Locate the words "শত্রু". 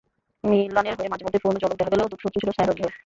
2.23-2.39